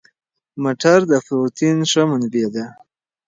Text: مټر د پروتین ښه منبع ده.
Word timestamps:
مټر 0.63 0.99
د 1.11 1.13
پروتین 1.25 1.77
ښه 1.91 2.01
منبع 2.09 2.45
ده. 2.55 2.65